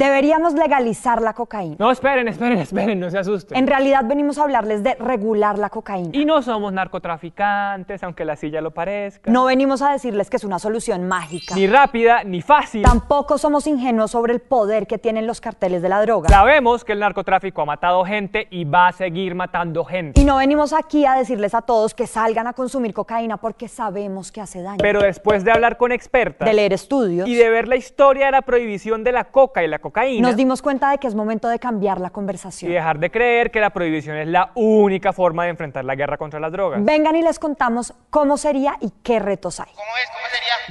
[0.00, 1.76] Deberíamos legalizar la cocaína.
[1.78, 3.58] No, esperen, esperen, esperen, no se asusten.
[3.58, 6.08] En realidad venimos a hablarles de regular la cocaína.
[6.14, 9.30] Y no somos narcotraficantes, aunque la silla lo parezca.
[9.30, 11.54] No venimos a decirles que es una solución mágica.
[11.54, 12.80] Ni rápida, ni fácil.
[12.80, 16.30] Tampoco somos ingenuos sobre el poder que tienen los carteles de la droga.
[16.30, 20.18] Sabemos que el narcotráfico ha matado gente y va a seguir matando gente.
[20.18, 24.32] Y no venimos aquí a decirles a todos que salgan a consumir cocaína porque sabemos
[24.32, 24.78] que hace daño.
[24.80, 28.32] Pero después de hablar con expertas de leer estudios y de ver la historia de
[28.32, 29.89] la prohibición de la coca y la cocaína,
[30.20, 32.72] nos dimos cuenta de que es momento de cambiar la y conversación.
[32.72, 36.40] dejar de creer que la prohibición es la única forma de enfrentar la guerra contra
[36.40, 36.84] las drogas.
[36.84, 39.70] Vengan y les contamos cómo sería y qué retos hay.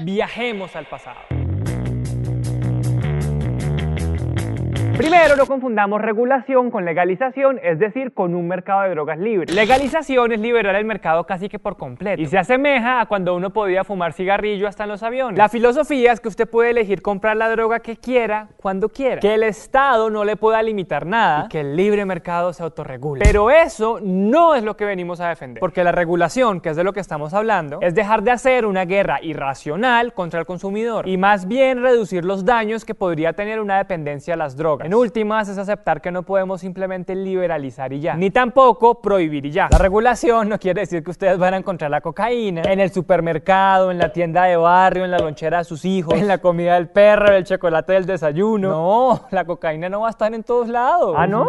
[0.04, 1.39] Viajemos al pasado.
[4.98, 9.54] Primero, no confundamos regulación con legalización, es decir, con un mercado de drogas libre.
[9.54, 13.52] Legalización es liberar el mercado casi que por completo y se asemeja a cuando uno
[13.52, 15.38] podía fumar cigarrillo hasta en los aviones.
[15.38, 19.34] La filosofía es que usted puede elegir comprar la droga que quiera, cuando quiera, que
[19.34, 23.24] el Estado no le pueda limitar nada y que el libre mercado se autorregule.
[23.24, 26.84] Pero eso no es lo que venimos a defender, porque la regulación, que es de
[26.84, 31.18] lo que estamos hablando, es dejar de hacer una guerra irracional contra el consumidor y
[31.18, 34.79] más bien reducir los daños que podría tener una dependencia a las drogas.
[34.82, 39.52] En últimas, es aceptar que no podemos simplemente liberalizar y ya, ni tampoco prohibir y
[39.52, 39.68] ya.
[39.72, 43.92] La regulación no quiere decir que ustedes van a encontrar la cocaína en el supermercado,
[43.92, 46.88] en la tienda de barrio, en la lonchera de sus hijos, en la comida del
[46.88, 48.70] perro, el chocolate del desayuno.
[48.70, 51.16] No, la cocaína no va a estar en todos lados.
[51.18, 51.46] ¿Ah, no?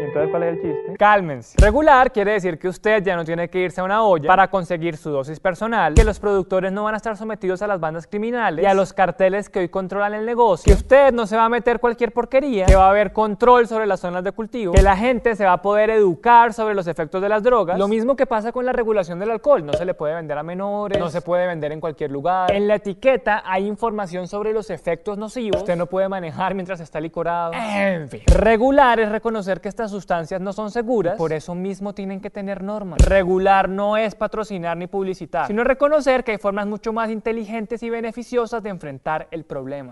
[0.00, 0.93] ¿Y entonces cuál es el chiste?
[0.98, 1.56] Cálmense.
[1.58, 4.96] Regular quiere decir que usted ya no tiene que irse a una olla para conseguir
[4.96, 8.62] su dosis personal, que los productores no van a estar sometidos a las bandas criminales
[8.62, 11.48] y a los carteles que hoy controlan el negocio, que usted no se va a
[11.48, 14.96] meter cualquier porquería, que va a haber control sobre las zonas de cultivo, que la
[14.96, 17.78] gente se va a poder educar sobre los efectos de las drogas.
[17.78, 20.42] Lo mismo que pasa con la regulación del alcohol, no se le puede vender a
[20.42, 22.52] menores, no se puede vender en cualquier lugar.
[22.52, 25.62] En la etiqueta hay información sobre los efectos nocivos.
[25.62, 27.52] Usted no puede manejar mientras está licorado.
[27.54, 28.22] En fin.
[28.26, 30.83] Regular es reconocer que estas sustancias no son seguras,
[31.16, 32.98] por eso mismo tienen que tener normas.
[33.06, 37.90] Regular no es patrocinar ni publicitar, sino reconocer que hay formas mucho más inteligentes y
[37.90, 39.90] beneficiosas de enfrentar el problema.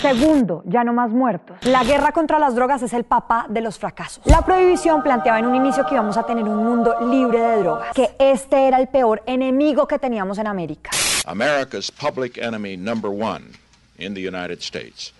[0.00, 1.58] Segundo, ya no más muertos.
[1.62, 4.24] La guerra contra las drogas es el papá de los fracasos.
[4.24, 7.92] La prohibición planteaba en un inicio que íbamos a tener un mundo libre de drogas,
[7.94, 10.90] que este era el peor enemigo que teníamos en América.
[11.26, 13.44] America's public enemy number one
[13.98, 15.12] in the United States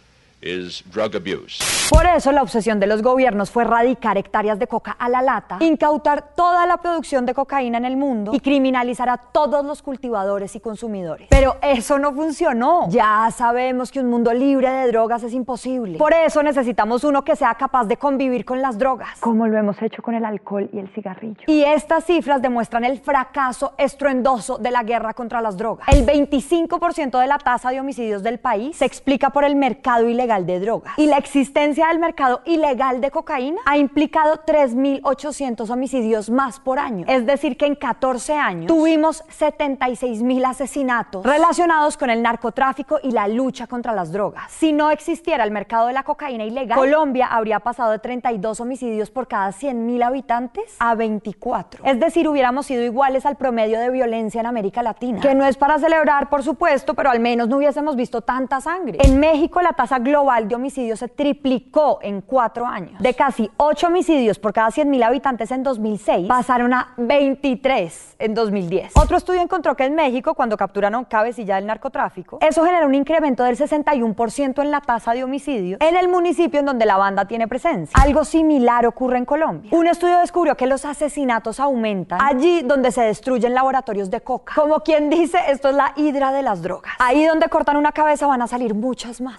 [0.43, 1.63] is drug abuse.
[1.91, 5.59] Por eso la obsesión de los gobiernos fue erradicar hectáreas de coca a la lata,
[5.61, 10.55] incautar toda la producción de cocaína en el mundo y criminalizar a todos los cultivadores
[10.55, 11.27] y consumidores.
[11.31, 12.89] Pero eso no funcionó.
[12.89, 15.99] Ya sabemos que un mundo libre de drogas es imposible.
[15.99, 19.81] Por eso necesitamos uno que sea capaz de convivir con las drogas, como lo hemos
[19.83, 21.43] hecho con el alcohol y el cigarrillo.
[21.49, 25.89] Y estas cifras demuestran el fracaso estruendoso de la guerra contra las drogas.
[25.89, 30.30] El 25% de la tasa de homicidios del país se explica por el mercado ilegal
[30.39, 30.95] de drogas.
[30.97, 37.05] Y la existencia del mercado ilegal de cocaína ha implicado 3.800 homicidios más por año.
[37.09, 43.27] Es decir, que en 14 años tuvimos 76.000 asesinatos relacionados con el narcotráfico y la
[43.27, 44.53] lucha contra las drogas.
[44.53, 49.11] Si no existiera el mercado de la cocaína ilegal, Colombia habría pasado de 32 homicidios
[49.11, 51.85] por cada 100.000 habitantes a 24.
[51.85, 55.21] Es decir, hubiéramos sido iguales al promedio de violencia en América Latina.
[55.21, 58.99] Que no es para celebrar, por supuesto, pero al menos no hubiésemos visto tanta sangre.
[59.03, 63.01] En México la tasa global de homicidios se triplicó en cuatro años.
[63.01, 68.93] De casi 8 homicidios por cada 100.000 habitantes en 2006, pasaron a 23 en 2010.
[68.97, 73.45] Otro estudio encontró que en México, cuando capturaron cabecilla del narcotráfico, eso generó un incremento
[73.45, 77.49] del 61% en la tasa de homicidios en el municipio en donde la banda tiene
[77.49, 77.99] presencia.
[78.01, 79.71] Algo similar ocurre en Colombia.
[79.73, 84.55] Un estudio descubrió que los asesinatos aumentan allí donde se destruyen laboratorios de coca.
[84.55, 86.93] Como quien dice, esto es la hidra de las drogas.
[86.99, 89.39] Ahí donde cortan una cabeza van a salir muchas más.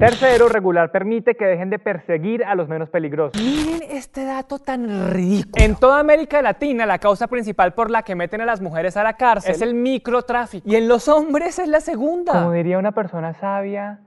[0.00, 3.38] Tercero, regular permite que dejen de perseguir a los menos peligrosos.
[3.38, 5.62] Miren este dato tan ridículo.
[5.62, 9.02] En toda América Latina, la causa principal por la que meten a las mujeres a
[9.02, 10.66] la cárcel es el microtráfico.
[10.66, 12.32] Y en los hombres es la segunda.
[12.32, 14.00] Como diría una persona sabia,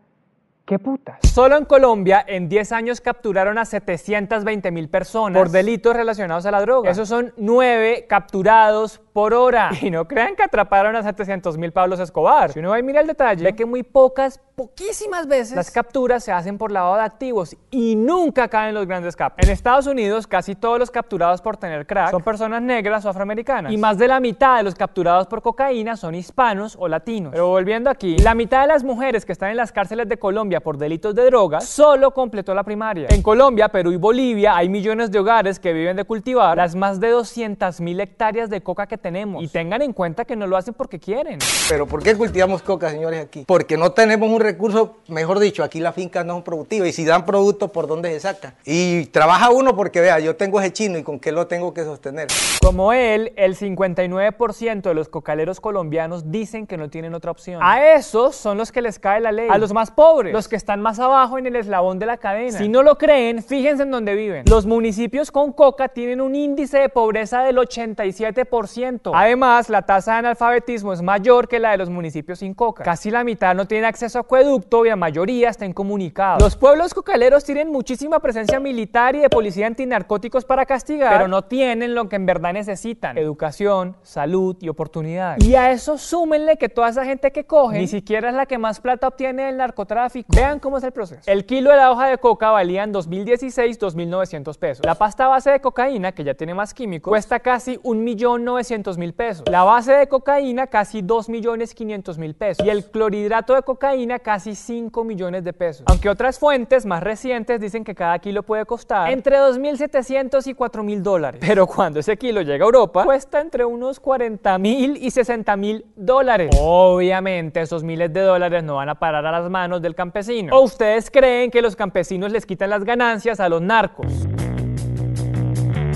[0.65, 1.19] ¿Qué putas?
[1.23, 6.51] Solo en Colombia, en 10 años capturaron a 720 mil personas por delitos relacionados a
[6.51, 6.89] la droga.
[6.89, 9.71] Esos son 9 capturados por hora.
[9.81, 12.53] Y no crean que atraparon a 700 mil Pablos Escobar.
[12.53, 16.23] Si uno va y mira el detalle, ve que muy pocas, poquísimas veces, las capturas
[16.23, 19.43] se hacen por lavado de activos y nunca caen los grandes capos.
[19.43, 23.71] En Estados Unidos, casi todos los capturados por tener crack son personas negras o afroamericanas.
[23.71, 27.31] Y más de la mitad de los capturados por cocaína son hispanos o latinos.
[27.33, 30.52] Pero volviendo aquí, la mitad de las mujeres que están en las cárceles de Colombia
[30.61, 33.07] por delitos de drogas solo completó la primaria.
[33.09, 36.99] En Colombia, Perú y Bolivia hay millones de hogares que viven de cultivar las más
[36.99, 39.43] de 200 mil hectáreas de coca que tenemos.
[39.43, 41.39] Y tengan en cuenta que no lo hacen porque quieren.
[41.69, 43.45] Pero ¿por qué cultivamos coca, señores, aquí?
[43.47, 46.87] Porque no tenemos un recurso, mejor dicho, aquí las fincas no son productivas.
[46.89, 48.55] Y si dan productos, ¿por dónde se sacan?
[48.65, 51.83] Y trabaja uno porque, vea, yo tengo ese chino y con qué lo tengo que
[51.83, 52.27] sostener.
[52.63, 57.59] Como él, el 59% de los cocaleros colombianos dicen que no tienen otra opción.
[57.61, 59.47] A esos son los que les cae la ley.
[59.49, 62.57] A los más pobres, los que están más abajo en el eslabón de la cadena.
[62.57, 64.45] Si no lo creen, fíjense en dónde viven.
[64.47, 69.11] Los municipios con coca tienen un índice de pobreza del 87%.
[69.13, 72.83] Además, la tasa de analfabetismo es mayor que la de los municipios sin coca.
[72.83, 76.39] Casi la mitad no tiene acceso a acueducto y la mayoría está incomunicado.
[76.39, 81.43] Los pueblos cocaleros tienen muchísima presencia militar y de policía antinarcóticos para castigar, pero no
[81.43, 83.17] tienen lo que en verdad necesitan.
[83.17, 85.45] Educación, salud y oportunidades.
[85.45, 88.57] Y a eso súmenle que toda esa gente que coge ni siquiera es la que
[88.57, 90.32] más plata obtiene del narcotráfico.
[90.35, 91.21] Vean cómo es el proceso.
[91.27, 94.83] El kilo de la hoja de coca valía en 2016 2.900 pesos.
[94.83, 99.47] La pasta base de cocaína, que ya tiene más químicos, cuesta casi 1.900.000 pesos.
[99.47, 102.65] La base de cocaína casi 2.500.000 pesos.
[102.65, 105.85] Y el clorhidrato de cocaína casi 5 millones de pesos.
[105.87, 111.01] Aunque otras fuentes más recientes dicen que cada kilo puede costar entre 2.700 y 4.000
[111.01, 111.41] dólares.
[111.45, 116.55] Pero cuando ese kilo llega a Europa, cuesta entre unos 40.000 y 60.000 dólares.
[116.59, 120.22] Obviamente esos miles de dólares no van a parar a las manos del campesino.
[120.51, 124.07] ¿O ustedes creen que los campesinos les quitan las ganancias a los narcos?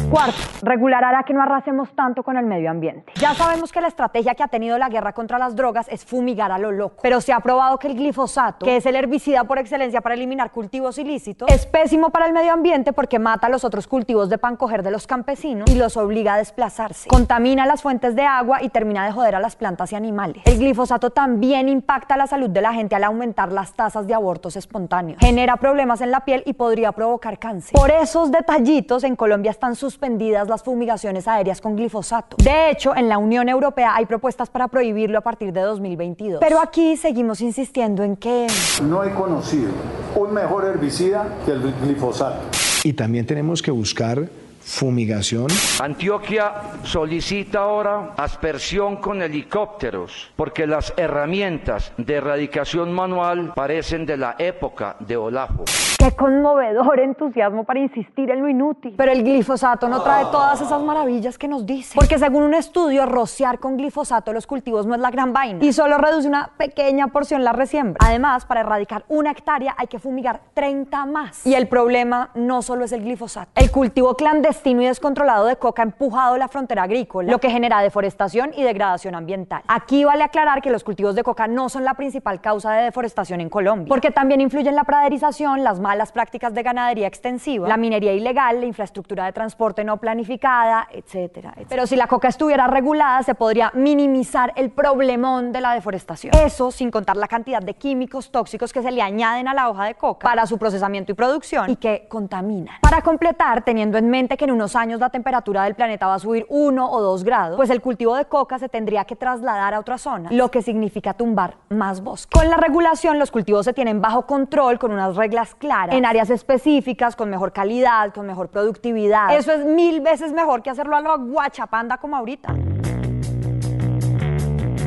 [0.10, 3.12] Cuarto, regular hará que no arrasemos tanto con el medio ambiente.
[3.20, 6.50] Ya sabemos que la estrategia que ha tenido la guerra contra las drogas es fumigar
[6.50, 9.58] a lo loco, pero se ha probado que el glifosato, que es el herbicida por
[9.58, 13.66] excelencia para eliminar cultivos ilícitos, es pésimo para el medio ambiente porque mata a los
[13.66, 17.10] otros cultivos de pan coger de los campesinos y los obliga a desplazarse.
[17.10, 20.42] Contamina las fuentes de agua y termina de joder a las plantas y animales.
[20.46, 24.56] El glifosato también impacta la salud de la gente al aumentar las tasas de abortos
[24.56, 25.20] espontáneos.
[25.20, 27.74] Genera problemas en la piel y podría provocar cáncer.
[27.74, 32.38] Por esos detallitos en Colombia están sus suspendidas las fumigaciones aéreas con glifosato.
[32.38, 36.40] De hecho, en la Unión Europea hay propuestas para prohibirlo a partir de 2022.
[36.40, 38.46] Pero aquí seguimos insistiendo en que...
[38.84, 39.72] No he conocido
[40.16, 42.42] un mejor herbicida que el glifosato.
[42.84, 44.30] Y también tenemos que buscar
[44.62, 45.48] fumigación.
[45.82, 46.54] Antioquia
[46.84, 54.96] solicita ahora aspersión con helicópteros porque las herramientas de erradicación manual parecen de la época
[55.00, 55.66] de Olafo.
[56.08, 58.94] Qué conmovedor entusiasmo para insistir en lo inútil.
[58.96, 61.96] Pero el glifosato no trae todas esas maravillas que nos dice.
[61.96, 65.74] Porque según un estudio, rociar con glifosato los cultivos no es la gran vaina y
[65.74, 67.98] solo reduce una pequeña porción la resiembra.
[68.00, 71.46] Además, para erradicar una hectárea hay que fumigar 30 más.
[71.46, 73.52] Y el problema no solo es el glifosato.
[73.56, 77.82] El cultivo clandestino y descontrolado de coca ha empujado la frontera agrícola, lo que genera
[77.82, 79.62] deforestación y degradación ambiental.
[79.68, 83.42] Aquí vale aclarar que los cultivos de coca no son la principal causa de deforestación
[83.42, 88.14] en Colombia, porque también influyen la praderización, las malas prácticas de ganadería extensiva, la minería
[88.14, 91.54] ilegal, la infraestructura de transporte no planificada, etcétera.
[91.68, 96.34] Pero si la coca estuviera regulada, se podría minimizar el problemón de la deforestación.
[96.36, 99.86] Eso sin contar la cantidad de químicos tóxicos que se le añaden a la hoja
[99.86, 102.76] de coca para su procesamiento y producción y que contaminan.
[102.82, 106.20] Para completar, teniendo en mente que en unos años la temperatura del planeta va a
[106.20, 109.80] subir 1 o 2 grados, pues el cultivo de coca se tendría que trasladar a
[109.80, 112.38] otra zona, lo que significa tumbar más bosque.
[112.38, 116.30] Con la regulación, los cultivos se tienen bajo control con unas reglas claras, en áreas
[116.30, 119.36] específicas, con mejor calidad, con mejor productividad.
[119.36, 122.56] Eso es mil veces mejor que hacerlo a lo guachapanda como ahorita.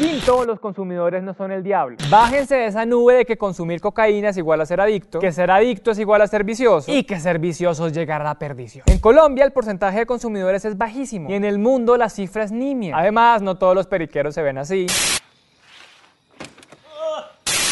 [0.00, 1.99] Quinto, los consumidores no son el diablo.
[2.09, 5.50] Bájense de esa nube de que consumir cocaína es igual a ser adicto, que ser
[5.50, 8.85] adicto es igual a ser vicioso y que ser vicioso es llegar a la perdición.
[8.87, 12.50] En Colombia el porcentaje de consumidores es bajísimo y en el mundo la cifra es
[12.50, 12.97] nimia.
[12.97, 14.87] Además, no todos los periqueros se ven así.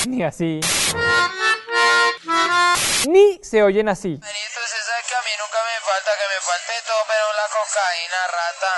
[0.07, 0.61] Ni así.
[3.07, 4.09] Ni se oyen así.
[4.09, 7.47] Benito, usted sabe que a mí nunca me falta, que me falte todo, pero la
[7.49, 8.75] cocaína, rata.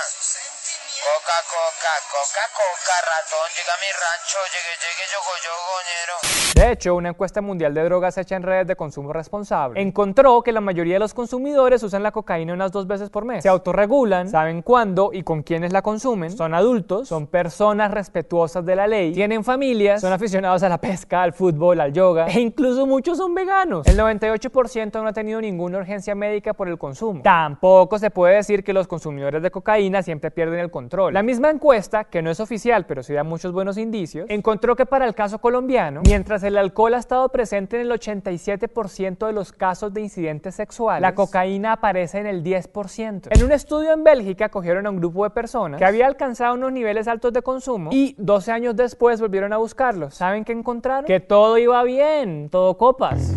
[1.21, 6.17] Coca, coca, coca, coca, ratón, llega mi rancho, llegue, llegue, yogo, yogoñero.
[6.55, 10.53] De hecho, una encuesta mundial de drogas hecha en redes de consumo responsable encontró que
[10.53, 13.43] la mayoría de los consumidores usan la cocaína unas dos veces por mes.
[13.43, 18.77] Se autorregulan, saben cuándo y con quiénes la consumen, son adultos, son personas respetuosas de
[18.77, 22.87] la ley, tienen familias, son aficionados a la pesca, al fútbol, al yoga e incluso
[22.87, 23.87] muchos son veganos.
[23.87, 27.21] El 98% no ha tenido ninguna urgencia médica por el consumo.
[27.23, 31.10] Tampoco se puede decir que los consumidores de cocaína siempre pierden el control.
[31.13, 34.87] La misma encuesta, que no es oficial pero sí da muchos buenos indicios, encontró que
[34.87, 39.53] para el caso colombiano, mientras el alcohol ha estado presente en el 87% de los
[39.53, 43.29] casos de incidentes sexuales, la cocaína aparece en el 10%.
[43.31, 46.73] En un estudio en Bélgica cogieron a un grupo de personas que había alcanzado unos
[46.73, 50.15] niveles altos de consumo y 12 años después volvieron a buscarlos.
[50.15, 51.07] ¿Saben qué encontraron?
[51.07, 53.37] Que todo iba bien, todo copas.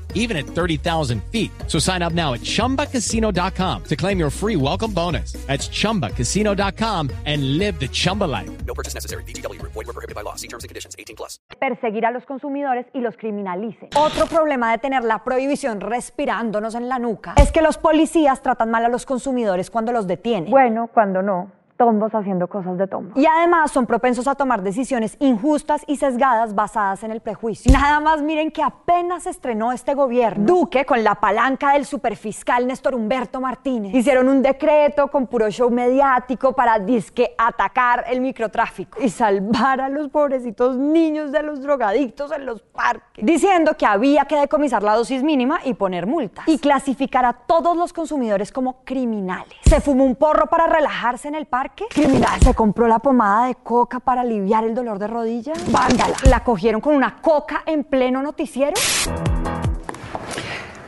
[0.13, 1.51] even at 30,000 feet.
[1.67, 5.33] So sign up now at ChumbaCasino.com to claim your free welcome bonus.
[5.47, 8.49] That's ChumbaCasino.com and live the Chumba life.
[8.65, 9.23] No purchase necessary.
[9.25, 9.61] VGW.
[9.61, 10.35] Void were prohibited by law.
[10.35, 10.95] See terms and conditions.
[10.97, 11.39] 18 plus.
[11.61, 13.89] perseguir a los consumidores y los criminalicen.
[13.95, 18.71] Otro problema de tener la prohibición respirándonos en la nuca es que los policías tratan
[18.71, 20.49] mal a los consumidores cuando los detienen.
[20.49, 23.19] Bueno, cuando no tombos haciendo cosas de tombo.
[23.19, 27.73] Y además son propensos a tomar decisiones injustas y sesgadas basadas en el prejuicio.
[27.73, 32.93] Nada más miren que apenas estrenó este gobierno, Duque con la palanca del superfiscal Néstor
[32.93, 39.09] Humberto Martínez hicieron un decreto con puro show mediático para disque atacar el microtráfico y
[39.09, 44.35] salvar a los pobrecitos niños de los drogadictos en los parques, diciendo que había que
[44.35, 49.57] decomisar la dosis mínima y poner multas y clasificar a todos los consumidores como criminales.
[49.63, 52.39] Se fumó un porro para relajarse en el parque Criminal.
[52.41, 55.53] Se compró la pomada de coca para aliviar el dolor de rodilla.
[55.67, 56.15] Vándala.
[56.23, 58.73] La cogieron con una coca en pleno noticiero.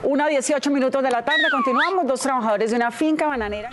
[0.04, 2.06] Una 18 minutos de la tarde, continuamos.
[2.06, 3.70] Dos trabajadores de una finca bananera.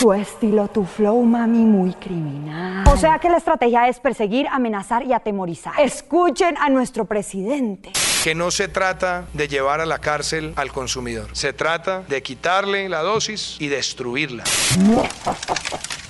[0.00, 2.84] Tu estilo, tu flow, mami, muy criminal.
[2.88, 5.74] O sea que la estrategia es perseguir, amenazar y atemorizar.
[5.78, 7.92] Escuchen a nuestro presidente.
[8.24, 12.88] Que no se trata de llevar a la cárcel al consumidor, se trata de quitarle
[12.88, 14.44] la dosis y destruirla.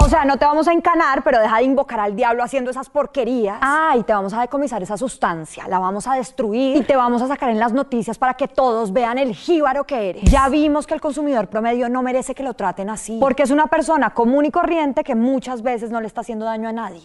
[0.00, 2.88] O sea, no te vamos a encanar, pero deja de invocar al diablo haciendo esas
[2.88, 3.58] porquerías.
[3.60, 7.22] Ah, y te vamos a decomisar esa sustancia, la vamos a destruir y te vamos
[7.22, 10.24] a sacar en las noticias para que todos vean el jíbaro que eres.
[10.24, 13.66] Ya vimos que el consumidor promedio no merece que lo traten así, porque es una
[13.68, 17.02] persona común y corriente que muchas veces no le está haciendo daño a nadie.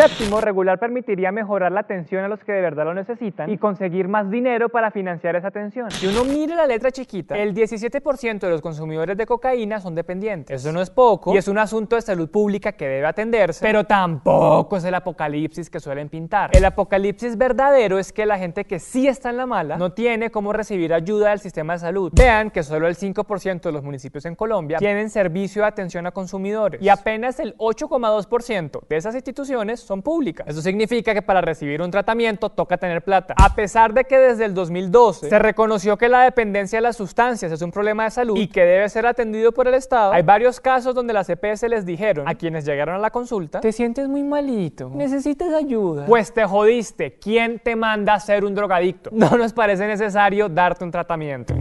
[0.00, 4.08] Séptimo, regular permitiría mejorar la atención a los que de verdad lo necesitan y conseguir
[4.08, 5.90] más dinero para financiar esa atención.
[5.90, 10.58] Si uno mira la letra chiquita, el 17% de los consumidores de cocaína son dependientes.
[10.58, 13.84] Eso no es poco y es un asunto de salud pública que debe atenderse, pero
[13.84, 16.56] tampoco es el apocalipsis que suelen pintar.
[16.56, 20.30] El apocalipsis verdadero es que la gente que sí está en la mala no tiene
[20.30, 22.10] cómo recibir ayuda del sistema de salud.
[22.14, 26.12] Vean que solo el 5% de los municipios en Colombia tienen servicio de atención a
[26.12, 30.46] consumidores y apenas el 8,2% de esas instituciones son públicas.
[30.46, 33.34] Eso significa que para recibir un tratamiento toca tener plata.
[33.36, 37.50] A pesar de que desde el 2012 se reconoció que la dependencia de las sustancias
[37.50, 40.60] es un problema de salud y que debe ser atendido por el Estado, hay varios
[40.60, 44.22] casos donde las EPS les dijeron a quienes llegaron a la consulta, te sientes muy
[44.22, 46.06] malito, necesitas ayuda.
[46.06, 49.10] Pues te jodiste, ¿quién te manda a ser un drogadicto?
[49.12, 51.52] No nos parece necesario darte un tratamiento.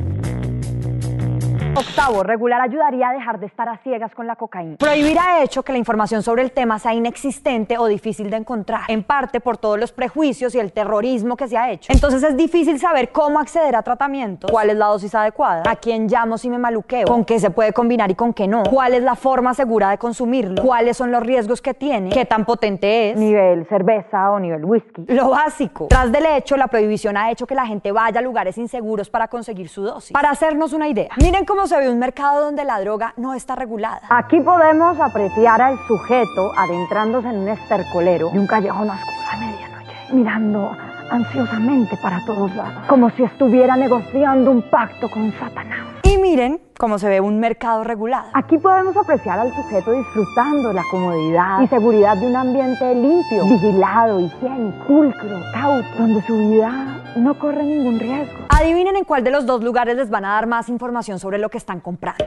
[1.80, 4.76] Octavo, regular ayudaría a dejar de estar a ciegas con la cocaína.
[4.76, 8.82] Prohibir ha hecho que la información sobre el tema sea inexistente o difícil de encontrar,
[8.90, 11.94] en parte por todos los prejuicios y el terrorismo que se ha hecho.
[11.94, 16.08] Entonces es difícil saber cómo acceder a tratamiento, cuál es la dosis adecuada, a quién
[16.08, 19.02] llamo si me maluqueo, con qué se puede combinar y con qué no, cuál es
[19.02, 23.18] la forma segura de consumirlo, cuáles son los riesgos que tiene, qué tan potente es,
[23.18, 25.06] nivel cerveza o nivel whisky.
[25.08, 25.88] Lo básico.
[25.88, 29.30] Tras del hecho, la prohibición ha hecho que la gente vaya a lugares inseguros para
[29.30, 30.12] conseguir su dosis.
[30.12, 33.56] Para hacernos una idea, miren cómo se ve un mercado donde la droga no está
[33.56, 34.02] regulada.
[34.10, 40.14] Aquí podemos apreciar al sujeto adentrándose en un estercolero de un callejón oscuro a medianoche,
[40.14, 40.76] mirando
[41.12, 45.86] ansiosamente para todos lados, como si estuviera negociando un pacto con Satanás.
[46.04, 48.30] Y miren cómo se ve un mercado regulado.
[48.34, 54.20] Aquí podemos apreciar al sujeto disfrutando la comodidad y seguridad de un ambiente limpio, vigilado,
[54.20, 56.72] higiénico, pulcro, cauto, donde su vida
[57.16, 58.49] no corre ningún riesgo.
[58.60, 61.48] Adivinen en cuál de los dos lugares les van a dar más información sobre lo
[61.48, 62.26] que están comprando.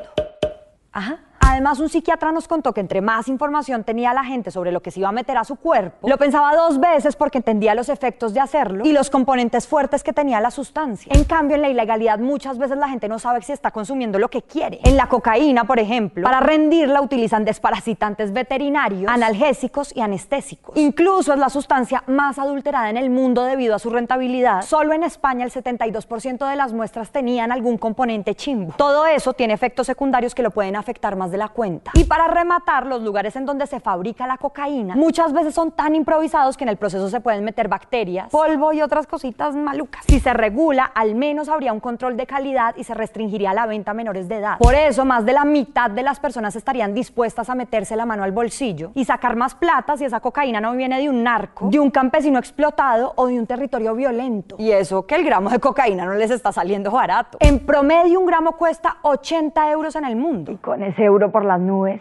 [0.91, 1.19] Ajá.
[1.45, 4.91] Además, un psiquiatra nos contó que entre más información tenía la gente sobre lo que
[4.91, 8.33] se iba a meter a su cuerpo, lo pensaba dos veces porque entendía los efectos
[8.33, 11.13] de hacerlo y los componentes fuertes que tenía la sustancia.
[11.15, 14.29] En cambio, en la ilegalidad muchas veces la gente no sabe si está consumiendo lo
[14.29, 14.79] que quiere.
[14.85, 20.77] En la cocaína, por ejemplo, para rendirla utilizan desparasitantes veterinarios, analgésicos y anestésicos.
[20.77, 24.63] Incluso es la sustancia más adulterada en el mundo debido a su rentabilidad.
[24.63, 28.75] Solo en España el 72% de las muestras tenían algún componente chimbo.
[28.77, 31.91] Todo eso tiene efectos secundarios que lo pueden afectar más de la cuenta.
[31.95, 35.95] Y para rematar, los lugares en donde se fabrica la cocaína muchas veces son tan
[35.95, 40.05] improvisados que en el proceso se pueden meter bacterias, polvo y otras cositas malucas.
[40.07, 43.91] Si se regula, al menos habría un control de calidad y se restringiría la venta
[43.91, 44.59] a menores de edad.
[44.59, 48.23] Por eso, más de la mitad de las personas estarían dispuestas a meterse la mano
[48.23, 51.81] al bolsillo y sacar más plata si esa cocaína no viene de un narco, de
[51.81, 54.57] un campesino explotado o de un territorio violento.
[54.59, 57.39] Y eso que el gramo de cocaína no les está saliendo barato.
[57.41, 60.53] En promedio, un gramo cuesta 80 euros en el mundo.
[60.53, 62.01] Y con ese euro por las nubes,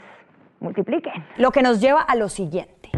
[0.59, 1.13] multipliquen.
[1.37, 2.89] Lo que nos lleva a lo siguiente.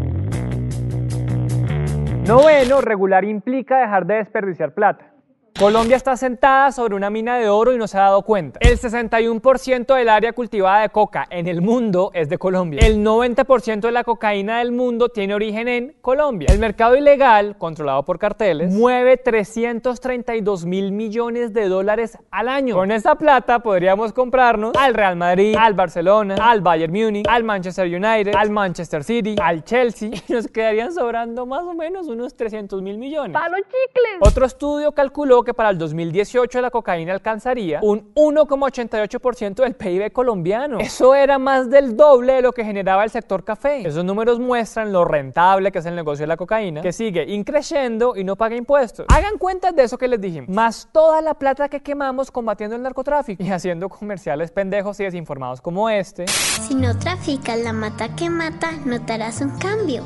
[2.26, 5.13] Noveno, regular implica dejar de desperdiciar plata.
[5.56, 8.58] Colombia está sentada sobre una mina de oro y no se ha dado cuenta.
[8.60, 12.80] El 61% del área cultivada de coca en el mundo es de Colombia.
[12.82, 16.48] El 90% de la cocaína del mundo tiene origen en Colombia.
[16.50, 22.74] El mercado ilegal, controlado por carteles, mueve 332 mil millones de dólares al año.
[22.74, 27.86] Con esa plata podríamos comprarnos al Real Madrid, al Barcelona, al Bayern Múnich, al Manchester
[27.86, 32.82] United, al Manchester City, al Chelsea y nos quedarían sobrando más o menos unos 300
[32.82, 33.34] mil millones.
[33.34, 34.18] ¡Palo chicles!
[34.18, 40.78] Otro estudio calculó que para el 2018 la cocaína alcanzaría un 1,88% del PIB colombiano.
[40.80, 43.86] Eso era más del doble de lo que generaba el sector café.
[43.86, 48.16] Esos números muestran lo rentable que es el negocio de la cocaína, que sigue increciendo
[48.16, 49.06] y no paga impuestos.
[49.08, 50.48] Hagan cuenta de eso que les dijimos.
[50.48, 55.60] Más toda la plata que quemamos combatiendo el narcotráfico y haciendo comerciales pendejos y desinformados
[55.60, 56.26] como este.
[56.28, 60.04] Si no traficas la mata que mata, notarás un cambio.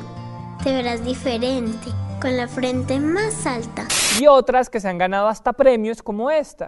[0.63, 3.87] Te verás diferente, con la frente más alta.
[4.19, 6.67] Y otras que se han ganado hasta premios como esta.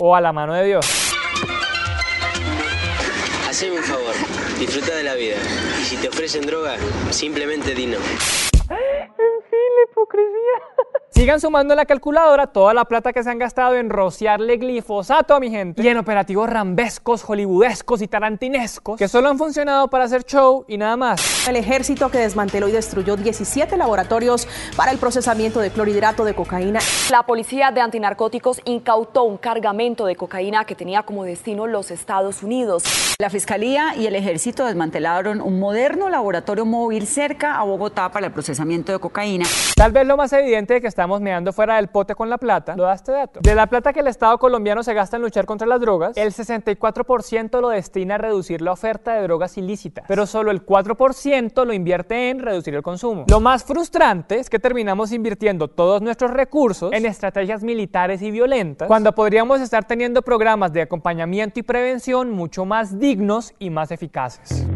[0.00, 0.86] O a la mano de Dios.
[3.48, 4.14] Haceme un favor,
[4.58, 5.36] disfruta de la vida.
[5.80, 6.76] Y si te ofrecen droga,
[7.10, 7.98] simplemente di no.
[7.98, 11.09] En fin, la hipocresía.
[11.20, 15.34] Sigan sumando en la calculadora toda la plata que se han gastado en rociarle glifosato
[15.34, 20.04] a mi gente y en operativos rambescos, hollywoodescos y tarantinescos que solo han funcionado para
[20.04, 21.46] hacer show y nada más.
[21.46, 26.80] El ejército que desmanteló y destruyó 17 laboratorios para el procesamiento de clorhidrato de cocaína.
[27.10, 32.42] La policía de antinarcóticos incautó un cargamento de cocaína que tenía como destino los Estados
[32.42, 32.84] Unidos.
[33.18, 38.32] La Fiscalía y el Ejército desmantelaron un moderno laboratorio móvil cerca a Bogotá para el
[38.32, 39.44] procesamiento de cocaína.
[39.76, 42.76] Tal vez lo más evidente de que estamos meando fuera del pote con la plata,
[42.76, 43.40] lo da este dato.
[43.42, 46.32] De la plata que el Estado colombiano se gasta en luchar contra las drogas, el
[46.32, 51.72] 64% lo destina a reducir la oferta de drogas ilícitas, pero solo el 4% lo
[51.72, 53.24] invierte en reducir el consumo.
[53.28, 58.88] Lo más frustrante es que terminamos invirtiendo todos nuestros recursos en estrategias militares y violentas,
[58.88, 64.66] cuando podríamos estar teniendo programas de acompañamiento y prevención mucho más dignos y más eficaces.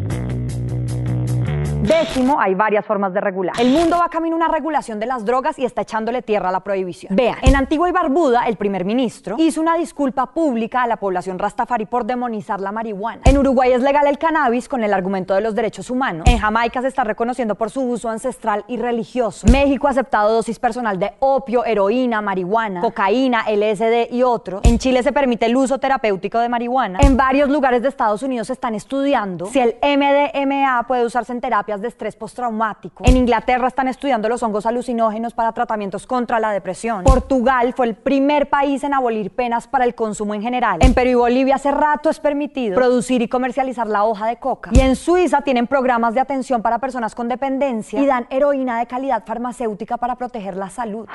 [1.85, 3.55] Décimo, hay varias formas de regular.
[3.61, 6.53] El mundo va camino a una regulación de las drogas y está echándole tierra a
[6.53, 7.15] la prohibición.
[7.15, 11.39] Vean, en Antigua y Barbuda, el primer ministro hizo una disculpa pública a la población
[11.39, 13.21] rastafari por demonizar la marihuana.
[13.27, 16.27] En Uruguay es legal el cannabis con el argumento de los derechos humanos.
[16.27, 19.47] En Jamaica se está reconociendo por su uso ancestral y religioso.
[19.53, 24.63] México ha aceptado dosis personal de opio, heroína, marihuana, cocaína, LSD y otros.
[24.65, 27.01] En Chile se permite el uso terapéutico de marihuana.
[27.03, 31.43] En varios lugares de Estados Unidos se están estudiando si el MDMA puede usarse en
[31.75, 33.05] terapias de estrés postraumático.
[33.07, 37.05] En Inglaterra están estudiando los hongos alucinógenos para tratamientos contra la depresión.
[37.05, 40.79] Portugal fue el primer país en abolir penas para el consumo en general.
[40.81, 44.71] En Perú y Bolivia hace rato es permitido producir y comercializar la hoja de coca.
[44.73, 48.87] Y en Suiza tienen programas de atención para personas con dependencia y dan heroína de
[48.87, 51.07] calidad farmacéutica para proteger la salud.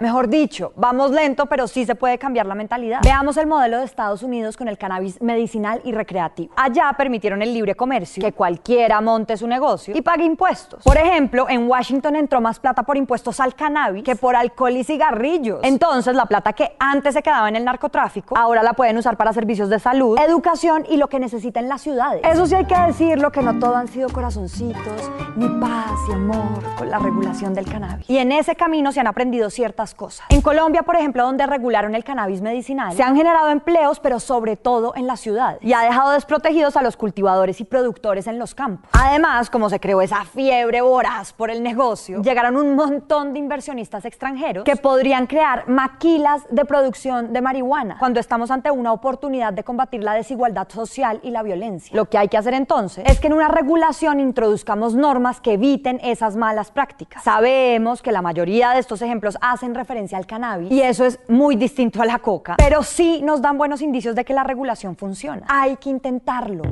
[0.00, 3.00] Mejor dicho, vamos lento, pero sí se puede cambiar la mentalidad.
[3.02, 6.54] Veamos el modelo de Estados Unidos con el cannabis medicinal y recreativo.
[6.56, 10.84] Allá permitieron el libre comercio, que cualquiera monte su negocio y pague impuestos.
[10.84, 14.84] Por ejemplo, en Washington entró más plata por impuestos al cannabis que por alcohol y
[14.84, 15.58] cigarrillos.
[15.64, 19.32] Entonces, la plata que antes se quedaba en el narcotráfico, ahora la pueden usar para
[19.32, 22.22] servicios de salud, educación y lo que necesiten las ciudades.
[22.24, 26.62] Eso sí hay que decirlo, que no todo han sido corazoncitos, ni paz y amor
[26.76, 28.08] con la regulación del cannabis.
[28.08, 30.26] Y en ese camino se han aprendido ciertas otras cosas.
[30.30, 34.56] En Colombia, por ejemplo, donde regularon el cannabis medicinal, se han generado empleos, pero sobre
[34.56, 38.54] todo en la ciudad, y ha dejado desprotegidos a los cultivadores y productores en los
[38.54, 38.90] campos.
[38.92, 44.04] Además, como se creó esa fiebre voraz por el negocio, llegaron un montón de inversionistas
[44.04, 49.64] extranjeros que podrían crear maquilas de producción de marihuana cuando estamos ante una oportunidad de
[49.64, 51.94] combatir la desigualdad social y la violencia.
[51.94, 56.00] Lo que hay que hacer entonces es que en una regulación introduzcamos normas que eviten
[56.02, 57.22] esas malas prácticas.
[57.22, 61.56] Sabemos que la mayoría de estos ejemplos hacen referencia al cannabis y eso es muy
[61.56, 65.46] distinto a la coca, pero sí nos dan buenos indicios de que la regulación funciona.
[65.48, 66.64] Hay que intentarlo.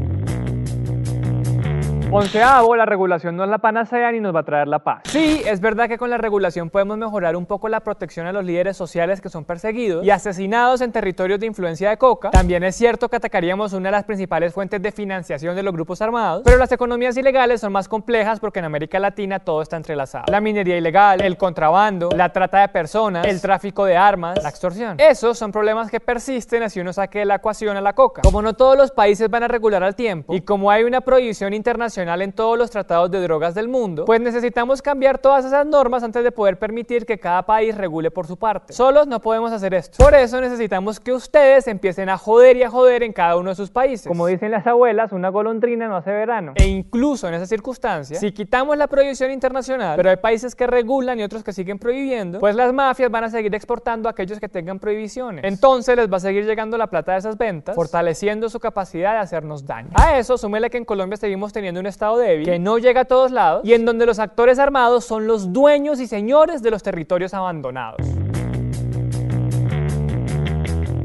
[2.12, 5.03] Onceavo, la regulación no es la panacea ni nos va a traer la paz.
[5.07, 8.45] Sí, es verdad que con la regulación podemos mejorar un poco la protección a los
[8.45, 12.31] líderes sociales que son perseguidos y asesinados en territorios de influencia de coca.
[12.31, 16.01] También es cierto que atacaríamos una de las principales fuentes de financiación de los grupos
[16.01, 20.27] armados, pero las economías ilegales son más complejas porque en América Latina todo está entrelazado.
[20.29, 24.95] La minería ilegal, el contrabando, la trata de personas, el tráfico de armas, la extorsión.
[25.01, 28.23] Esos son problemas que persisten así uno saque de la ecuación a la coca.
[28.23, 31.53] Como no todos los países van a regular al tiempo y como hay una prohibición
[31.53, 36.02] internacional en todos los tratados de drogas del mundo, pues necesitamos cambiar todas esas normas
[36.02, 38.72] antes de poder permitir que cada país regule por su parte.
[38.72, 39.96] Solos no podemos hacer esto.
[40.02, 43.56] Por eso necesitamos que ustedes empiecen a joder y a joder en cada uno de
[43.56, 44.09] sus países.
[44.09, 46.52] Como dicen las abuelas, una golondrina no hace verano.
[46.56, 51.18] E incluso en esa circunstancia, si quitamos la prohibición internacional, pero hay países que regulan
[51.18, 54.48] y otros que siguen prohibiendo, pues las mafias van a seguir exportando a aquellos que
[54.48, 55.44] tengan prohibiciones.
[55.44, 59.18] Entonces les va a seguir llegando la plata de esas ventas, fortaleciendo su capacidad de
[59.18, 59.90] hacernos daño.
[59.94, 63.05] A eso, súmele que en Colombia seguimos teniendo un estado débil, que no llega a
[63.05, 66.83] todos lados y en donde los actores armados son los dueños y señores de los
[66.83, 68.07] territorios abandonados.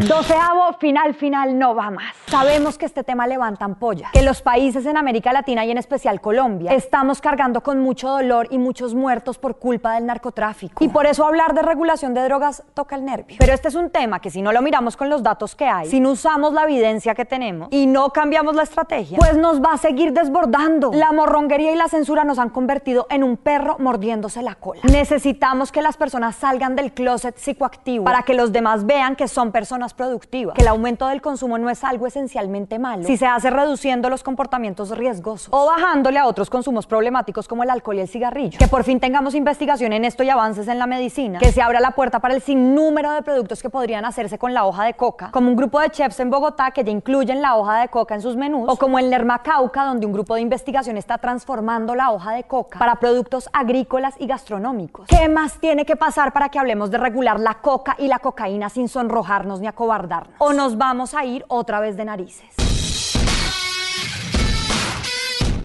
[0.08, 2.16] Doceavo, final, final, no va más.
[2.26, 6.20] Sabemos que este tema levanta ampolla, que los países en América Latina y en especial
[6.22, 10.84] Colombia estamos cargando con mucho dolor y muchos muertos por culpa del narcotráfico.
[10.84, 13.38] Y por eso hablar de regulación de drogas toca el nervio.
[13.40, 15.88] Pero este es un tema que si no lo miramos con los datos que hay,
[15.88, 19.74] si no usamos la evidencia que tenemos y no cambiamos la estrategia, pues nos va
[19.74, 20.92] a seguir desbordando.
[20.94, 24.82] La morronguería y la censura nos han convertido en un perro mordiéndose la cola.
[24.84, 29.52] Necesitamos que las personas salgan del closet psicoactivo para que los demás vean que son
[29.52, 33.04] personas productivas, que el aumento del consumo no es algo esencialmente malo.
[33.04, 35.49] Si se hace reduciendo los comportamientos riesgosos.
[35.51, 38.58] O bajándole a otros consumos problemáticos como el alcohol y el cigarrillo.
[38.58, 41.80] Que por fin tengamos investigación en esto y avances en la medicina, que se abra
[41.80, 45.32] la puerta para el sinnúmero de productos que podrían hacerse con la hoja de coca,
[45.32, 48.21] como un grupo de chefs en Bogotá que ya incluyen la hoja de coca en
[48.21, 52.12] sus menús, o como el Lerma Cauca, donde un grupo de investigación está transformando la
[52.12, 55.08] hoja de coca para productos agrícolas y gastronómicos.
[55.08, 58.69] ¿Qué más tiene que pasar para que hablemos de regular la coca y la cocaína
[58.69, 60.36] sin sonrojarnos ni acobardarnos?
[60.38, 62.50] ¿O nos vamos a ir otra vez de narices?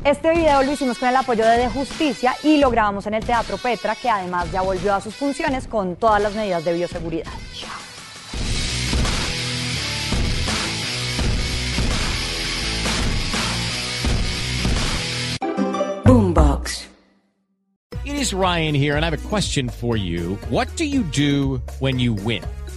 [0.05, 3.24] Este video lo hicimos con el apoyo de De Justicia y lo grabamos en el
[3.24, 7.33] Teatro Petra, que además ya volvió a sus funciones con todas las medidas de bioseguridad.
[16.05, 16.87] Boombox.
[18.05, 20.38] It is Ryan here, and I have a question for you.
[20.48, 22.44] What do you do when you win?